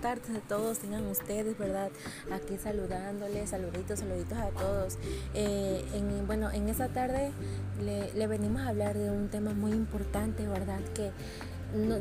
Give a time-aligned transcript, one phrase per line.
[0.00, 1.90] tardes a todos tengan ustedes, ¿verdad?
[2.32, 4.98] Aquí saludándoles, saluditos, saluditos a todos.
[5.34, 7.32] Eh, en, bueno, en esta tarde
[7.80, 10.80] le, venimos a hablar de un tema muy importante, ¿verdad?
[10.94, 11.10] Que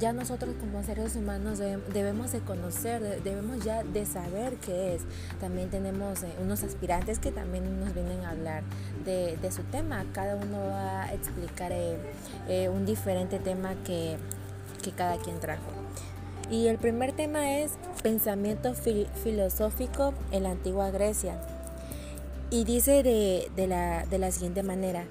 [0.00, 5.02] ya nosotros como seres humanos debemos de conocer, debemos ya de saber qué es.
[5.40, 8.64] También tenemos eh, unos aspirantes que también nos vienen a hablar
[9.04, 10.04] de, su tema.
[10.12, 14.16] Cada uno va a explicar eh, un diferente tema que,
[14.96, 15.70] cada quien trajo.
[16.52, 21.40] Y el primer tema es pensamiento filosófico en la antigua Grecia.
[22.50, 25.06] Y dice de, de, la, de la siguiente manera,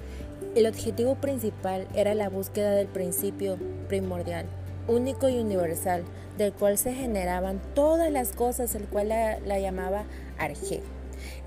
[0.54, 4.46] el objetivo principal era la búsqueda del principio primordial,
[4.88, 6.04] único y universal,
[6.38, 10.04] del cual se generaban todas las cosas, el cual la, llamaba
[10.38, 10.82] Arge.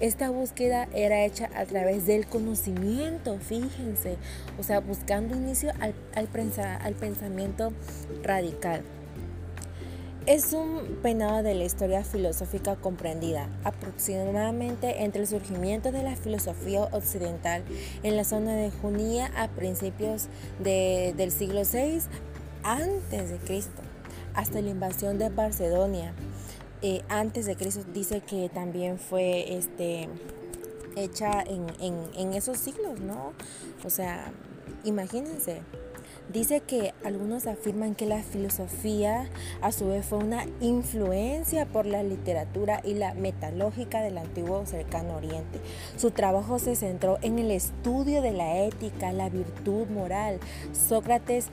[0.00, 4.16] Esta búsqueda era hecha a través del conocimiento, fíjense,
[4.58, 7.72] o sea, buscando inicio al, al pensamiento
[8.24, 8.82] radical.
[10.26, 16.84] Es un peinado de la historia filosófica comprendida aproximadamente entre el surgimiento de la filosofía
[16.92, 17.62] occidental
[18.02, 20.28] en la zona de Junia a principios
[20.60, 21.98] del siglo VI
[22.62, 23.82] antes de Cristo,
[24.32, 26.14] hasta la invasión de Macedonia.
[26.80, 30.08] Eh, antes de Cristo dice que también fue este,
[30.96, 31.66] hecha en,
[32.16, 33.34] en esos siglos, ¿no?
[33.84, 34.32] O sea,
[34.84, 35.60] imagínense.
[36.32, 39.28] Dice que algunos afirman que la filosofía
[39.60, 45.16] a su vez fue una influencia por la literatura y la metalógica del antiguo cercano
[45.16, 45.60] oriente.
[45.96, 50.40] Su trabajo se centró en el estudio de la ética, la virtud moral.
[50.72, 51.48] Sócrates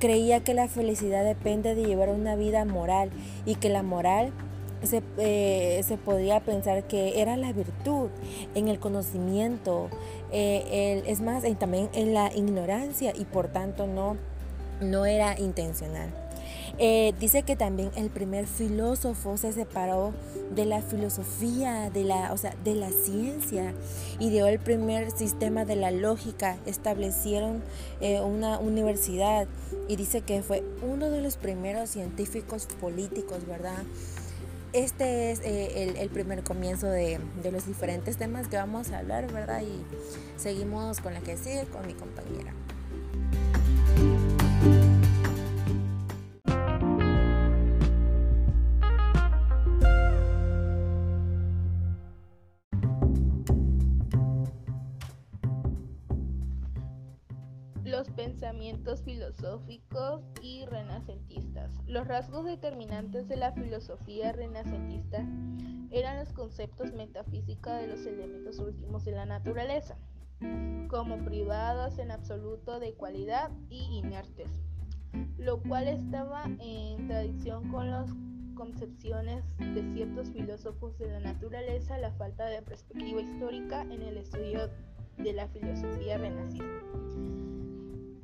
[0.00, 3.10] creía que la felicidad depende de llevar una vida moral
[3.46, 4.32] y que la moral
[4.86, 8.08] se, eh, se, podía pensar que era la virtud
[8.54, 9.88] en el conocimiento,
[10.32, 14.16] eh, es más, también en la ignorancia y por tanto no,
[14.80, 16.12] no era intencional.
[16.78, 20.12] Eh, dice que también el primer filósofo se separó
[20.54, 23.72] de la filosofía, de la, o sea, de la ciencia,
[24.20, 27.62] ideó el primer sistema de la lógica, establecieron
[28.22, 29.46] una universidad
[29.88, 33.82] y dice que fue uno de los primeros científicos políticos, ¿verdad?
[34.72, 39.32] Este es eh, el, primer comienzo de, de, los diferentes temas que vamos a hablar,
[39.32, 39.62] ¿verdad?
[39.62, 39.84] Y
[40.38, 42.52] seguimos con la que sigue, con mi compañera.
[57.96, 61.70] Los pensamientos filosóficos y renacentistas.
[61.86, 65.26] Los rasgos determinantes de la filosofía renacentista
[65.90, 69.96] eran los conceptos metafísicos de los elementos últimos de la naturaleza,
[70.88, 74.50] como privados en absoluto de cualidad y inertes,
[75.38, 78.10] lo cual estaba en tradición con las
[78.56, 84.68] concepciones de ciertos filósofos de la naturaleza, la falta de perspectiva histórica en el estudio
[85.16, 86.66] de la filosofía renacista.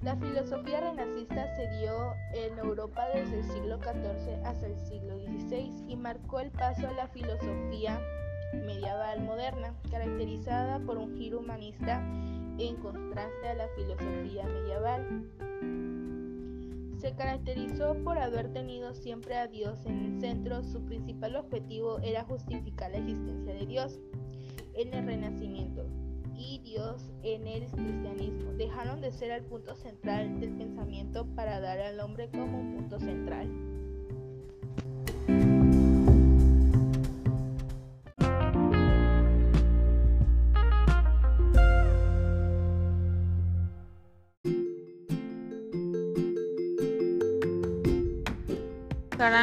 [0.03, 5.73] La filosofía renacista se dio en Europa desde el siglo XIV hasta el siglo XVI
[5.87, 8.01] y marcó el paso a la filosofía
[8.53, 12.01] medieval moderna, caracterizada por un giro humanista
[12.59, 15.31] en contraste a la filosofía medieval.
[16.99, 22.25] Se caracterizó por haber tenido siempre a Dios en el centro, su principal objetivo era
[22.25, 24.01] justificar la existencia de Dios.
[24.75, 25.87] En el Renacimiento,
[26.37, 28.53] y Dios en el cristianismo.
[28.53, 32.99] Dejaron de ser el punto central del pensamiento para dar al hombre como un punto
[32.99, 33.49] central.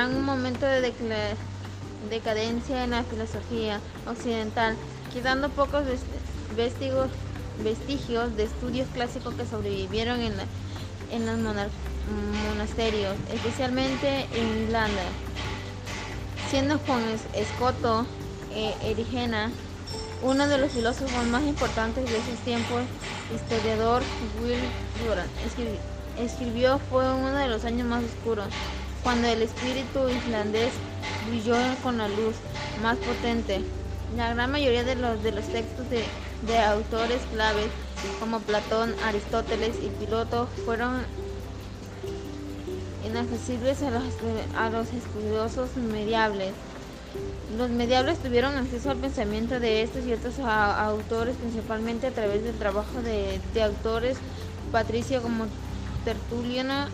[0.07, 0.93] un momento de
[2.09, 4.75] decadencia en la filosofía occidental,
[5.13, 5.85] quedando pocos
[6.55, 7.09] vestigios,
[7.63, 10.33] vestigios de estudios clásicos que sobrevivieron en,
[11.11, 11.37] en los
[12.47, 15.03] monasterios, especialmente en Irlanda.
[16.49, 17.03] Siendo Juan
[17.33, 18.05] Escoto
[18.55, 19.51] eh, Erigena
[20.21, 22.81] uno de los filósofos más importantes de esos tiempos,
[23.33, 24.01] historiador
[24.41, 24.59] Will
[25.05, 25.29] Durant
[26.19, 28.47] escribió fue uno de los años más oscuros,
[29.03, 30.73] cuando el espíritu islandés
[31.29, 32.35] brilló con la luz
[32.81, 33.61] más potente.
[34.17, 36.03] La gran mayoría de los, de los textos de
[36.47, 37.67] de autores claves
[38.19, 41.01] como Platón, Aristóteles y Piloto fueron
[43.05, 44.03] inaccesibles a los,
[44.57, 46.53] a los estudiosos mediables.
[47.57, 52.55] Los mediables tuvieron acceso al pensamiento de estos y otros autores principalmente a través del
[52.55, 54.17] trabajo de, autores
[54.71, 55.45] patricio como
[56.05, 56.87] Tertuliano,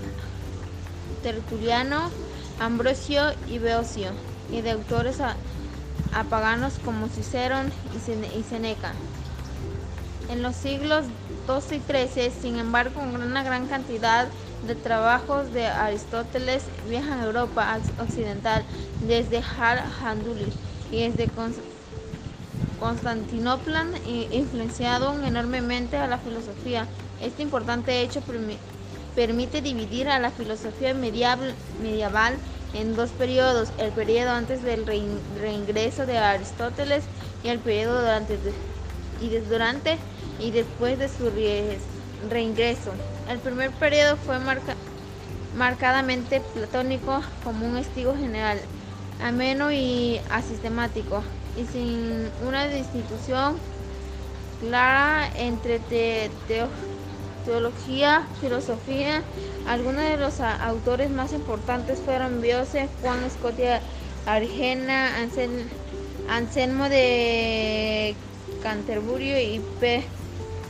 [1.22, 2.10] Tertuliano,
[2.60, 4.12] Ambrosio y Beocio.
[4.52, 5.18] y de autores
[6.14, 8.94] apaganos como Cicerón y Seneca.
[10.30, 11.06] En los siglos
[11.48, 14.28] XII y XIII, sin embargo, una gran cantidad
[14.68, 18.64] de trabajos de Aristóteles viajan a Europa occidental
[19.02, 20.48] desde Har-Handuli
[20.92, 21.30] y desde
[22.80, 23.86] Constantinopla,
[24.32, 26.88] influenciado enormemente a la filosofía.
[27.22, 28.22] Este importante hecho
[29.16, 32.34] permite dividir a la filosofía medieval, medieval
[32.74, 34.86] en dos periodos, el periodo antes del
[35.40, 37.04] reingreso de Aristóteles
[37.44, 38.38] y el periodo durante,
[39.22, 39.98] y durante
[40.40, 41.32] y después de su
[42.30, 42.92] reingreso.
[43.30, 44.38] El primer periodo fue
[45.56, 48.60] marcadamente platónico como un estilo general,
[49.24, 51.24] ameno y asistemático,
[51.58, 53.58] y sin una distinción
[54.60, 55.80] clara entre
[57.46, 59.22] teología, filosofía.
[59.68, 63.82] Algunos de los autores más importantes fueron Biose, Juan Scotia
[64.26, 65.12] Argena,
[66.30, 68.16] Anselmo de
[68.62, 69.62] Canterbury y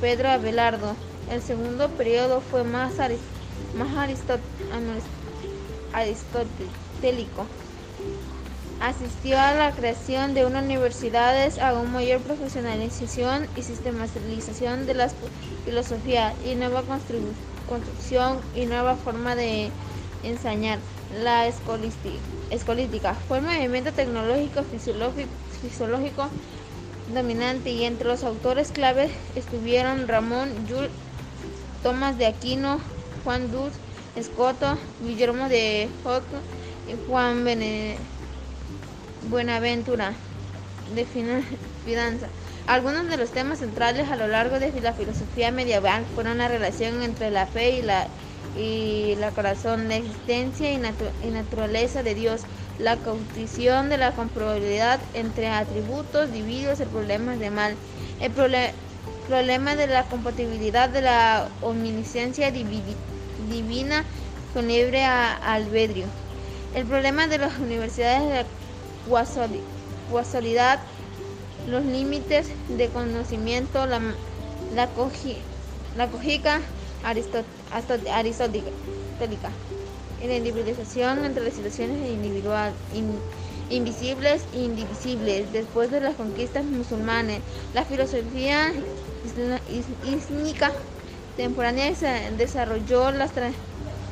[0.01, 0.95] Pedro Abelardo.
[1.31, 2.93] El segundo periodo fue más,
[3.77, 3.89] más
[5.93, 7.45] aristotélico.
[8.81, 15.09] Asistió a la creación de unas universidades, a una mayor profesionalización y sistematización de la
[15.63, 16.83] filosofía y nueva
[17.67, 19.71] construcción y nueva forma de
[20.23, 20.79] enseñar.
[21.23, 26.29] La escolística fue el movimiento tecnológico fisiológico
[27.13, 30.91] dominante y entre los autores clave estuvieron Ramón Jules
[31.83, 32.79] Tomás de Aquino,
[33.23, 33.73] Juan Duz
[34.15, 36.23] Escoto, Guillermo de Hoc
[36.87, 37.45] y Juan
[39.29, 40.13] Buenaventura
[40.95, 42.27] de Finanza.
[42.67, 47.03] Algunos de los temas centrales a lo largo de la filosofía medieval fueron la relación
[47.03, 48.07] entre la fe y la,
[48.57, 52.41] y la corazón, la existencia y, y naturaleza de Dios,
[52.79, 57.75] la caudición de la comprobabilidad entre atributos divididos, el problema de mal,
[58.19, 58.31] el
[59.27, 64.03] problema de la compatibilidad de la omnisciencia divina
[64.53, 66.05] con libre albedrío,
[66.75, 68.45] el problema de las universidades de
[69.09, 69.25] la
[70.11, 70.79] casualidad,
[71.67, 73.99] los límites de conocimiento, la,
[74.75, 74.89] la,
[75.97, 76.59] la cojica
[77.03, 78.71] aristotélica
[80.25, 82.73] y la individualización entre las situaciones individual,
[83.69, 85.51] invisibles e indivisibles.
[85.53, 87.39] Después de las conquistas musulmanas,
[87.73, 88.71] la filosofía
[90.05, 90.71] islámica
[91.37, 91.91] temporánea
[92.37, 93.31] desarrolló las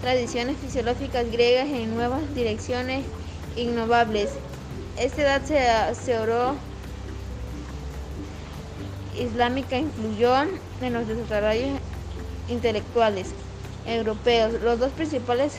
[0.01, 3.03] tradiciones fisiológicas griegas en nuevas direcciones
[3.55, 4.29] innovables.
[4.99, 6.55] Esta edad se, se oró
[9.19, 10.35] islámica influyó
[10.81, 11.79] en los desarrollos
[12.49, 13.29] intelectuales
[13.85, 14.53] europeos.
[14.63, 15.57] Los dos principales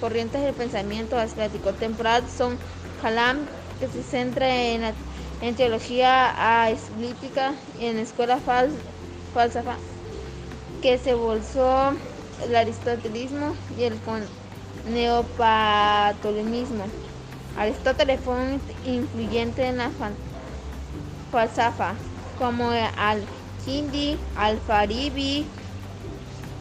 [0.00, 2.56] corrientes del pensamiento asiático temporal son
[3.02, 3.46] Kalam,
[3.78, 4.82] que se centra en,
[5.42, 8.70] en teología aslítica y en escuela fal,
[9.34, 9.76] falsafa,
[10.82, 11.92] que se bolsó
[12.44, 13.94] el aristotelismo y el
[14.88, 16.84] neopatolemismo.
[17.58, 19.90] Aristóteles fue un influyente en la
[21.30, 21.94] falsafa,
[22.38, 25.46] como al-Hindi, al-Faribi,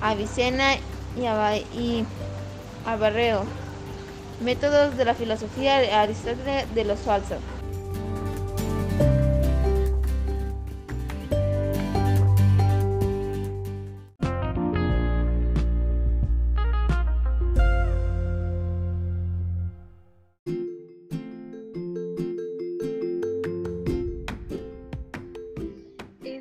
[0.01, 0.75] Avicena
[1.17, 1.25] y,
[1.77, 2.05] y
[2.85, 3.45] Abarreo.
[4.39, 7.58] Métodos de la filosofía Aristóteles de los falsos.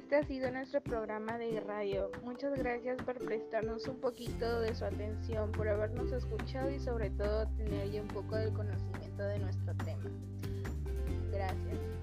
[0.09, 2.11] Este ha sido nuestro programa de radio.
[2.25, 7.47] Muchas gracias por prestarnos un poquito de su atención, por habernos escuchado y sobre todo
[7.59, 10.11] tener ya un poco del conocimiento de nuestro tema.
[11.31, 11.98] Gracias.